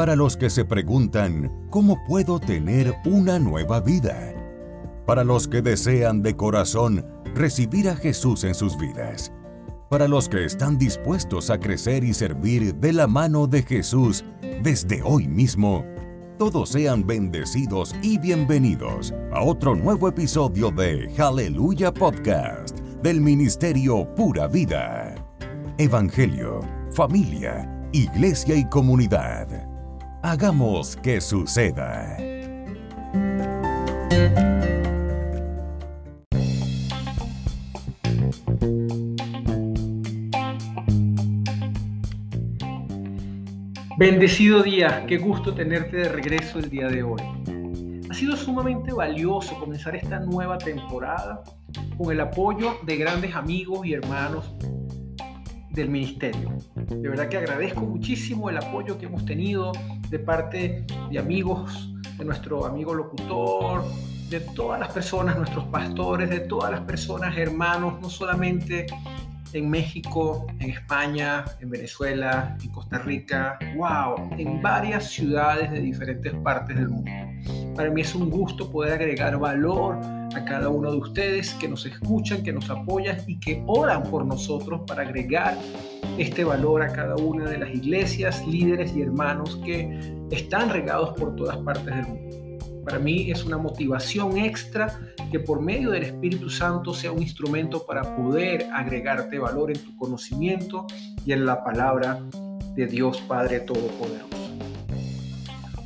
para 0.00 0.16
los 0.16 0.34
que 0.34 0.48
se 0.48 0.64
preguntan, 0.64 1.52
¿cómo 1.68 2.02
puedo 2.08 2.40
tener 2.40 2.94
una 3.04 3.38
nueva 3.38 3.80
vida? 3.80 4.32
Para 5.04 5.24
los 5.24 5.46
que 5.46 5.60
desean 5.60 6.22
de 6.22 6.34
corazón 6.34 7.04
recibir 7.34 7.86
a 7.86 7.94
Jesús 7.94 8.44
en 8.44 8.54
sus 8.54 8.78
vidas. 8.78 9.30
Para 9.90 10.08
los 10.08 10.26
que 10.26 10.46
están 10.46 10.78
dispuestos 10.78 11.50
a 11.50 11.60
crecer 11.60 12.02
y 12.02 12.14
servir 12.14 12.76
de 12.76 12.94
la 12.94 13.06
mano 13.06 13.46
de 13.46 13.62
Jesús 13.62 14.24
desde 14.62 15.02
hoy 15.02 15.28
mismo. 15.28 15.84
Todos 16.38 16.70
sean 16.70 17.06
bendecidos 17.06 17.94
y 18.00 18.16
bienvenidos 18.16 19.12
a 19.34 19.42
otro 19.42 19.74
nuevo 19.74 20.08
episodio 20.08 20.70
de 20.70 21.12
Aleluya 21.18 21.92
Podcast 21.92 22.78
del 23.02 23.20
Ministerio 23.20 24.08
Pura 24.14 24.48
Vida. 24.48 25.14
Evangelio, 25.76 26.62
familia, 26.90 27.70
iglesia 27.92 28.54
y 28.54 28.66
comunidad. 28.66 29.69
Hagamos 30.22 30.96
que 30.96 31.18
suceda. 31.18 32.18
Bendecido 43.96 44.62
día, 44.62 45.06
qué 45.06 45.16
gusto 45.16 45.54
tenerte 45.54 45.96
de 45.96 46.08
regreso 46.10 46.58
el 46.58 46.68
día 46.68 46.88
de 46.88 47.02
hoy. 47.02 47.22
Ha 48.10 48.12
sido 48.12 48.36
sumamente 48.36 48.92
valioso 48.92 49.58
comenzar 49.58 49.96
esta 49.96 50.20
nueva 50.20 50.58
temporada 50.58 51.42
con 51.96 52.12
el 52.12 52.20
apoyo 52.20 52.74
de 52.84 52.96
grandes 52.98 53.34
amigos 53.34 53.86
y 53.86 53.94
hermanos 53.94 54.54
del 55.70 55.88
ministerio. 55.88 56.56
De 56.74 57.08
verdad 57.08 57.28
que 57.28 57.36
agradezco 57.36 57.82
muchísimo 57.82 58.50
el 58.50 58.56
apoyo 58.56 58.98
que 58.98 59.06
hemos 59.06 59.24
tenido 59.24 59.72
de 60.08 60.18
parte 60.18 60.84
de 61.10 61.18
amigos, 61.18 61.92
de 62.18 62.24
nuestro 62.24 62.66
amigo 62.66 62.94
locutor, 62.94 63.84
de 64.28 64.40
todas 64.40 64.78
las 64.78 64.92
personas, 64.92 65.36
nuestros 65.36 65.64
pastores, 65.66 66.30
de 66.30 66.40
todas 66.40 66.70
las 66.70 66.80
personas, 66.82 67.36
hermanos, 67.36 68.00
no 68.00 68.08
solamente 68.08 68.86
en 69.52 69.68
México, 69.68 70.46
en 70.60 70.70
España, 70.70 71.44
en 71.60 71.70
Venezuela, 71.70 72.56
en 72.62 72.70
Costa 72.70 72.98
Rica, 72.98 73.58
wow, 73.76 74.30
en 74.38 74.62
varias 74.62 75.10
ciudades 75.10 75.70
de 75.72 75.80
diferentes 75.80 76.32
partes 76.34 76.76
del 76.76 76.88
mundo. 76.88 77.10
Para 77.74 77.90
mí 77.90 78.00
es 78.02 78.14
un 78.14 78.30
gusto 78.30 78.70
poder 78.70 78.92
agregar 78.92 79.38
valor 79.38 79.96
a 80.34 80.44
cada 80.44 80.68
uno 80.68 80.90
de 80.90 80.98
ustedes 80.98 81.54
que 81.54 81.68
nos 81.68 81.86
escuchan, 81.86 82.42
que 82.42 82.52
nos 82.52 82.70
apoyan 82.70 83.18
y 83.26 83.38
que 83.40 83.62
oran 83.66 84.02
por 84.04 84.24
nosotros 84.24 84.82
para 84.86 85.02
agregar 85.02 85.56
este 86.18 86.44
valor 86.44 86.82
a 86.82 86.92
cada 86.92 87.16
una 87.16 87.48
de 87.48 87.58
las 87.58 87.74
iglesias, 87.74 88.46
líderes 88.46 88.94
y 88.94 89.02
hermanos 89.02 89.60
que 89.64 90.14
están 90.30 90.70
regados 90.70 91.18
por 91.18 91.34
todas 91.36 91.56
partes 91.58 91.86
del 91.86 92.06
mundo. 92.06 92.30
Para 92.84 92.98
mí 92.98 93.30
es 93.30 93.44
una 93.44 93.58
motivación 93.58 94.38
extra 94.38 94.98
que 95.30 95.38
por 95.38 95.60
medio 95.60 95.90
del 95.90 96.04
Espíritu 96.04 96.50
Santo 96.50 96.92
sea 96.92 97.12
un 97.12 97.22
instrumento 97.22 97.84
para 97.84 98.16
poder 98.16 98.66
agregarte 98.72 99.38
valor 99.38 99.70
en 99.70 99.78
tu 99.78 99.94
conocimiento 99.96 100.86
y 101.24 101.32
en 101.32 101.46
la 101.46 101.62
palabra 101.62 102.20
de 102.74 102.86
Dios 102.86 103.20
Padre 103.28 103.60
Todopoderoso. 103.60 104.39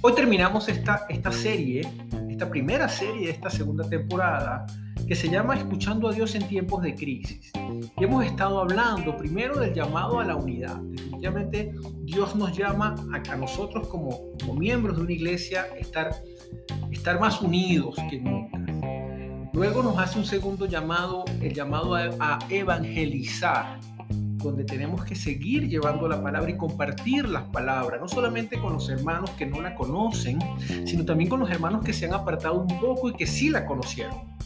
Hoy 0.00 0.14
terminamos 0.14 0.68
esta, 0.68 1.06
esta 1.08 1.32
serie, 1.32 1.80
esta 2.30 2.48
primera 2.48 2.88
serie 2.88 3.26
de 3.26 3.32
esta 3.32 3.50
segunda 3.50 3.88
temporada, 3.88 4.64
que 5.08 5.16
se 5.16 5.28
llama 5.28 5.56
Escuchando 5.56 6.08
a 6.08 6.12
Dios 6.12 6.36
en 6.36 6.46
tiempos 6.46 6.84
de 6.84 6.94
crisis. 6.94 7.50
Y 7.96 8.04
hemos 8.04 8.24
estado 8.24 8.60
hablando 8.60 9.16
primero 9.16 9.58
del 9.58 9.74
llamado 9.74 10.20
a 10.20 10.24
la 10.24 10.36
unidad. 10.36 10.76
Definitivamente 10.76 11.74
Dios 12.04 12.36
nos 12.36 12.56
llama 12.56 12.94
a, 13.12 13.36
nosotros 13.36 13.88
como, 13.88 14.20
como 14.38 14.54
miembros 14.54 14.98
de 14.98 15.02
una 15.02 15.12
iglesia 15.12 15.66
estar, 15.76 16.12
estar 16.92 17.18
más 17.18 17.42
unidos 17.42 17.96
que 18.08 18.20
nunca. 18.20 18.56
Luego 19.52 19.82
nos 19.82 19.98
hace 19.98 20.20
un 20.20 20.26
segundo 20.26 20.66
llamado, 20.66 21.24
el 21.40 21.52
llamado 21.52 21.96
a 21.96 22.38
evangelizar 22.48 23.80
donde 24.38 24.64
tenemos 24.64 25.04
que 25.04 25.14
seguir 25.14 25.68
llevando 25.68 26.08
la 26.08 26.22
palabra 26.22 26.50
y 26.50 26.56
compartir 26.56 27.28
las 27.28 27.44
palabras, 27.44 28.00
no 28.00 28.08
solamente 28.08 28.58
con 28.58 28.72
los 28.72 28.88
hermanos 28.88 29.30
que 29.30 29.46
no 29.46 29.60
la 29.60 29.74
conocen, 29.74 30.38
sino 30.84 31.04
también 31.04 31.28
con 31.28 31.40
los 31.40 31.50
hermanos 31.50 31.84
que 31.84 31.92
se 31.92 32.06
han 32.06 32.14
apartado 32.14 32.60
un 32.60 32.80
poco 32.80 33.10
y 33.10 33.14
que 33.14 33.26
sí 33.26 33.50
la 33.50 33.66
conocieron. 33.66 34.36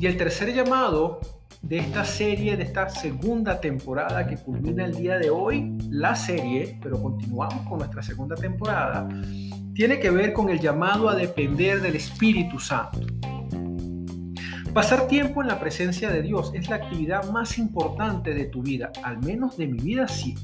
Y 0.00 0.06
el 0.06 0.16
tercer 0.16 0.52
llamado 0.54 1.20
de 1.62 1.78
esta 1.78 2.04
serie, 2.04 2.56
de 2.56 2.64
esta 2.64 2.88
segunda 2.88 3.60
temporada 3.60 4.26
que 4.26 4.36
culmina 4.36 4.84
el 4.84 4.96
día 4.96 5.16
de 5.16 5.30
hoy, 5.30 5.78
la 5.90 6.16
serie, 6.16 6.78
pero 6.82 7.00
continuamos 7.00 7.68
con 7.68 7.78
nuestra 7.78 8.02
segunda 8.02 8.34
temporada, 8.34 9.08
tiene 9.72 10.00
que 10.00 10.10
ver 10.10 10.32
con 10.32 10.50
el 10.50 10.58
llamado 10.58 11.08
a 11.08 11.14
depender 11.14 11.80
del 11.80 11.96
Espíritu 11.96 12.58
Santo. 12.58 13.21
Pasar 14.74 15.06
tiempo 15.06 15.42
en 15.42 15.48
la 15.48 15.60
presencia 15.60 16.10
de 16.10 16.22
Dios 16.22 16.50
es 16.54 16.70
la 16.70 16.76
actividad 16.76 17.30
más 17.30 17.58
importante 17.58 18.32
de 18.32 18.46
tu 18.46 18.62
vida, 18.62 18.90
al 19.02 19.18
menos 19.18 19.58
de 19.58 19.66
mi 19.66 19.78
vida 19.78 20.08
sí. 20.08 20.34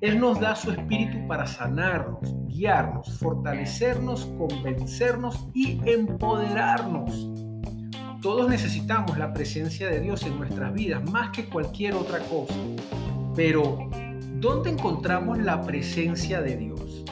Él 0.00 0.20
nos 0.20 0.38
da 0.38 0.54
su 0.54 0.70
espíritu 0.70 1.26
para 1.26 1.48
sanarnos, 1.48 2.20
guiarnos, 2.46 3.18
fortalecernos, 3.18 4.26
convencernos 4.38 5.48
y 5.54 5.80
empoderarnos. 5.84 7.32
Todos 8.22 8.48
necesitamos 8.48 9.18
la 9.18 9.32
presencia 9.32 9.88
de 9.90 9.98
Dios 9.98 10.22
en 10.22 10.38
nuestras 10.38 10.72
vidas 10.72 11.02
más 11.10 11.30
que 11.30 11.46
cualquier 11.46 11.94
otra 11.94 12.20
cosa. 12.20 12.54
Pero, 13.34 13.90
¿dónde 14.36 14.70
encontramos 14.70 15.38
la 15.38 15.62
presencia 15.62 16.40
de 16.40 16.56
Dios? 16.56 17.04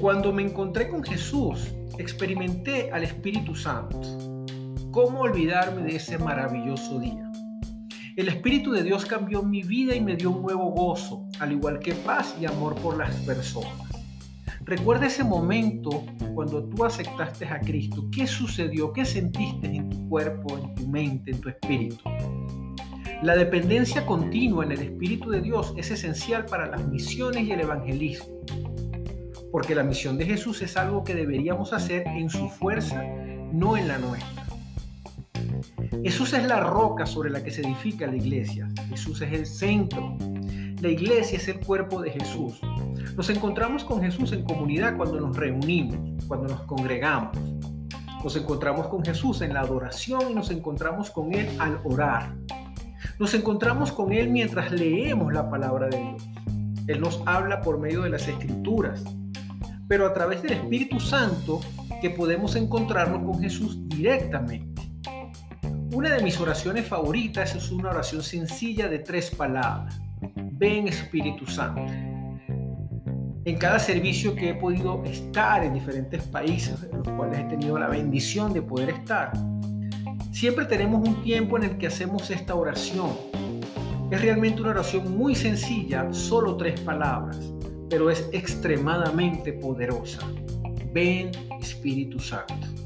Cuando 0.00 0.32
me 0.32 0.42
encontré 0.42 0.88
con 0.88 1.04
Jesús, 1.04 1.74
experimenté 1.98 2.90
al 2.90 3.02
Espíritu 3.04 3.54
Santo. 3.54 4.00
¿Cómo 4.92 5.20
olvidarme 5.20 5.84
de 5.84 5.96
ese 5.96 6.18
maravilloso 6.18 6.98
día? 6.98 7.32
El 8.14 8.28
Espíritu 8.28 8.72
de 8.72 8.82
Dios 8.82 9.06
cambió 9.06 9.42
mi 9.42 9.62
vida 9.62 9.96
y 9.96 10.02
me 10.02 10.16
dio 10.16 10.30
un 10.30 10.42
nuevo 10.42 10.70
gozo, 10.70 11.26
al 11.40 11.52
igual 11.52 11.78
que 11.78 11.94
paz 11.94 12.36
y 12.38 12.44
amor 12.44 12.74
por 12.74 12.98
las 12.98 13.14
personas. 13.22 13.72
Recuerda 14.66 15.06
ese 15.06 15.24
momento 15.24 16.04
cuando 16.34 16.68
tú 16.68 16.84
aceptaste 16.84 17.46
a 17.46 17.58
Cristo. 17.60 18.04
¿Qué 18.12 18.26
sucedió? 18.26 18.92
¿Qué 18.92 19.06
sentiste 19.06 19.66
en 19.66 19.88
tu 19.88 20.10
cuerpo, 20.10 20.58
en 20.58 20.74
tu 20.74 20.86
mente, 20.86 21.30
en 21.30 21.40
tu 21.40 21.48
espíritu? 21.48 22.04
La 23.22 23.34
dependencia 23.34 24.04
continua 24.04 24.66
en 24.66 24.72
el 24.72 24.82
Espíritu 24.82 25.30
de 25.30 25.40
Dios 25.40 25.72
es 25.78 25.90
esencial 25.90 26.44
para 26.44 26.66
las 26.66 26.86
misiones 26.86 27.44
y 27.44 27.52
el 27.52 27.60
evangelismo, 27.60 28.40
porque 29.50 29.74
la 29.74 29.84
misión 29.84 30.18
de 30.18 30.26
Jesús 30.26 30.60
es 30.60 30.76
algo 30.76 31.02
que 31.02 31.14
deberíamos 31.14 31.72
hacer 31.72 32.06
en 32.08 32.28
su 32.28 32.50
fuerza, 32.50 33.02
no 33.52 33.78
en 33.78 33.88
la 33.88 33.96
nuestra. 33.96 34.41
Jesús 36.02 36.32
es 36.32 36.44
la 36.48 36.58
roca 36.58 37.06
sobre 37.06 37.30
la 37.30 37.44
que 37.44 37.52
se 37.52 37.62
edifica 37.62 38.08
la 38.08 38.16
iglesia. 38.16 38.68
Jesús 38.88 39.22
es 39.22 39.32
el 39.32 39.46
centro. 39.46 40.16
La 40.80 40.88
iglesia 40.88 41.38
es 41.38 41.46
el 41.46 41.60
cuerpo 41.60 42.02
de 42.02 42.10
Jesús. 42.10 42.58
Nos 43.16 43.30
encontramos 43.30 43.84
con 43.84 44.02
Jesús 44.02 44.32
en 44.32 44.42
comunidad 44.42 44.96
cuando 44.96 45.20
nos 45.20 45.36
reunimos, 45.36 46.24
cuando 46.26 46.48
nos 46.48 46.62
congregamos. 46.62 47.38
Nos 48.24 48.34
encontramos 48.34 48.88
con 48.88 49.04
Jesús 49.04 49.42
en 49.42 49.54
la 49.54 49.60
adoración 49.60 50.32
y 50.32 50.34
nos 50.34 50.50
encontramos 50.50 51.08
con 51.10 51.32
Él 51.34 51.48
al 51.60 51.78
orar. 51.84 52.34
Nos 53.20 53.32
encontramos 53.34 53.92
con 53.92 54.12
Él 54.12 54.28
mientras 54.28 54.72
leemos 54.72 55.32
la 55.32 55.48
palabra 55.48 55.86
de 55.86 55.98
Dios. 55.98 56.28
Él 56.88 57.00
nos 57.00 57.22
habla 57.26 57.60
por 57.60 57.78
medio 57.78 58.02
de 58.02 58.10
las 58.10 58.26
escrituras, 58.26 59.04
pero 59.86 60.04
a 60.04 60.12
través 60.12 60.42
del 60.42 60.54
Espíritu 60.54 60.98
Santo 60.98 61.60
que 62.00 62.10
podemos 62.10 62.56
encontrarnos 62.56 63.22
con 63.22 63.40
Jesús 63.40 63.78
directamente. 63.88 64.71
Una 65.92 66.08
de 66.14 66.22
mis 66.22 66.40
oraciones 66.40 66.86
favoritas 66.86 67.54
es 67.54 67.70
una 67.70 67.90
oración 67.90 68.22
sencilla 68.22 68.88
de 68.88 69.00
tres 69.00 69.30
palabras. 69.30 70.00
Ven 70.52 70.88
Espíritu 70.88 71.46
Santo. 71.46 71.82
En 73.44 73.58
cada 73.58 73.78
servicio 73.78 74.34
que 74.34 74.50
he 74.50 74.54
podido 74.54 75.04
estar 75.04 75.62
en 75.62 75.74
diferentes 75.74 76.22
países, 76.22 76.88
en 76.90 76.96
los 76.96 77.08
cuales 77.10 77.40
he 77.40 77.44
tenido 77.44 77.78
la 77.78 77.88
bendición 77.88 78.54
de 78.54 78.62
poder 78.62 78.88
estar, 78.88 79.32
siempre 80.32 80.64
tenemos 80.64 81.06
un 81.06 81.22
tiempo 81.22 81.58
en 81.58 81.64
el 81.64 81.76
que 81.76 81.88
hacemos 81.88 82.30
esta 82.30 82.54
oración. 82.54 83.10
Es 84.10 84.22
realmente 84.22 84.62
una 84.62 84.70
oración 84.70 85.14
muy 85.14 85.34
sencilla, 85.34 86.10
solo 86.10 86.56
tres 86.56 86.80
palabras, 86.80 87.38
pero 87.90 88.08
es 88.08 88.30
extremadamente 88.32 89.52
poderosa. 89.52 90.20
Ven 90.94 91.32
Espíritu 91.60 92.18
Santo. 92.18 92.81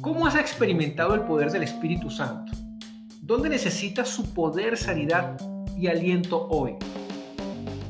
¿Cómo 0.00 0.26
has 0.26 0.36
experimentado 0.36 1.14
el 1.14 1.22
poder 1.22 1.50
del 1.50 1.64
Espíritu 1.64 2.08
Santo? 2.08 2.52
¿Dónde 3.20 3.48
necesitas 3.48 4.08
su 4.08 4.32
poder, 4.32 4.76
sanidad 4.76 5.36
y 5.76 5.88
aliento 5.88 6.46
hoy? 6.48 6.74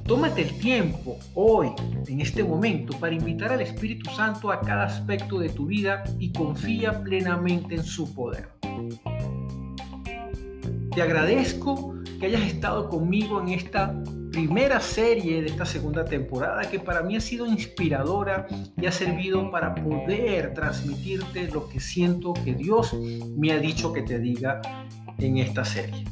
Tómate 0.04 0.40
el 0.40 0.58
tiempo 0.58 1.18
hoy, 1.34 1.68
en 2.06 2.22
este 2.22 2.42
momento, 2.42 2.98
para 2.98 3.14
invitar 3.14 3.52
al 3.52 3.60
Espíritu 3.60 4.08
Santo 4.10 4.50
a 4.50 4.60
cada 4.60 4.84
aspecto 4.84 5.38
de 5.38 5.50
tu 5.50 5.66
vida 5.66 6.02
y 6.18 6.32
confía 6.32 7.02
plenamente 7.02 7.74
en 7.74 7.84
su 7.84 8.14
poder. 8.14 8.48
Te 10.94 11.02
agradezco 11.02 11.94
que 12.18 12.26
hayas 12.26 12.42
estado 12.42 12.88
conmigo 12.88 13.38
en 13.42 13.48
esta 13.50 14.02
primera 14.38 14.78
serie 14.78 15.42
de 15.42 15.48
esta 15.48 15.66
segunda 15.66 16.04
temporada 16.04 16.62
que 16.70 16.78
para 16.78 17.02
mí 17.02 17.16
ha 17.16 17.20
sido 17.20 17.44
inspiradora 17.44 18.46
y 18.80 18.86
ha 18.86 18.92
servido 18.92 19.50
para 19.50 19.74
poder 19.74 20.54
transmitirte 20.54 21.48
lo 21.48 21.68
que 21.68 21.80
siento 21.80 22.34
que 22.34 22.54
Dios 22.54 22.94
me 23.36 23.50
ha 23.50 23.58
dicho 23.58 23.92
que 23.92 24.02
te 24.02 24.20
diga 24.20 24.60
en 25.18 25.38
esta 25.38 25.64
serie. 25.64 26.04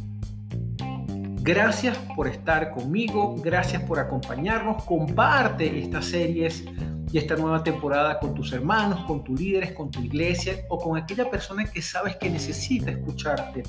Gracias 1.41 1.97
por 2.17 2.27
estar 2.27 2.73
conmigo, 2.73 3.37
gracias 3.37 3.81
por 3.85 4.01
acompañarnos, 4.01 4.83
comparte 4.83 5.79
estas 5.79 6.07
series 6.07 6.65
y 7.13 7.19
esta 7.19 7.37
nueva 7.37 7.63
temporada 7.63 8.19
con 8.19 8.35
tus 8.35 8.53
hermanos, 8.53 9.05
con 9.07 9.23
tus 9.23 9.39
líderes, 9.39 9.71
con 9.71 9.89
tu 9.89 10.03
iglesia 10.03 10.65
o 10.69 10.79
con 10.79 10.99
aquella 10.99 11.31
persona 11.31 11.65
que 11.65 11.81
sabes 11.81 12.17
que 12.17 12.29
necesita 12.29 12.91
escucharte. 12.91 13.63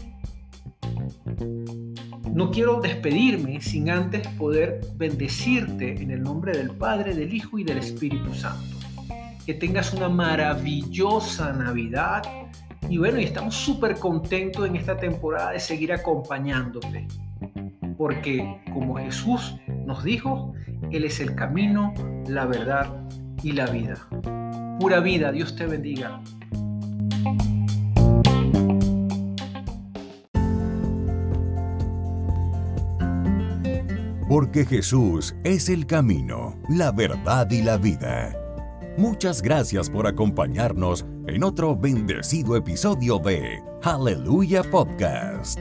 No 2.37 2.51
quiero 2.51 2.79
despedirme 2.79 3.59
sin 3.61 3.89
antes 3.89 4.27
poder 4.27 4.81
bendecirte 4.95 5.99
en 5.99 6.11
el 6.11 6.21
nombre 6.21 6.55
del 6.55 6.69
Padre, 6.69 7.15
del 7.15 7.33
Hijo 7.33 7.57
y 7.57 7.63
del 7.63 7.79
Espíritu 7.79 8.31
Santo. 8.31 8.77
Que 9.43 9.55
tengas 9.55 9.91
una 9.91 10.07
maravillosa 10.07 11.51
Navidad. 11.51 12.21
Y 12.87 12.99
bueno, 12.99 13.19
y 13.19 13.23
estamos 13.23 13.55
súper 13.55 13.95
contentos 13.95 14.67
en 14.67 14.75
esta 14.75 14.95
temporada 14.95 15.53
de 15.53 15.59
seguir 15.59 15.91
acompañándote. 15.91 17.07
Porque 17.97 18.61
como 18.71 18.97
Jesús 18.97 19.55
nos 19.87 20.03
dijo, 20.03 20.53
Él 20.91 21.05
es 21.05 21.19
el 21.19 21.33
camino, 21.33 21.91
la 22.27 22.45
verdad 22.45 23.03
y 23.41 23.53
la 23.53 23.65
vida. 23.65 23.95
Pura 24.79 24.99
vida, 24.99 25.31
Dios 25.31 25.55
te 25.55 25.65
bendiga. 25.65 26.21
Porque 34.27 34.65
Jesús 34.65 35.35
es 35.45 35.69
el 35.69 35.85
camino, 35.85 36.59
la 36.67 36.91
verdad 36.91 37.49
y 37.49 37.61
la 37.61 37.77
vida. 37.77 38.35
Muchas 38.97 39.41
gracias 39.41 39.89
por 39.89 40.05
acompañarnos 40.05 41.05
en 41.27 41.45
otro 41.45 41.77
bendecido 41.77 42.57
episodio 42.57 43.19
de 43.19 43.63
Hallelujah 43.83 44.63
Podcast. 44.63 45.59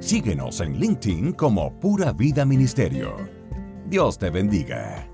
Síguenos 0.00 0.60
en 0.60 0.80
LinkedIn 0.80 1.32
como 1.32 1.78
Pura 1.80 2.12
Vida 2.12 2.46
Ministerio. 2.46 3.14
Dios 3.90 4.16
te 4.16 4.30
bendiga. 4.30 5.06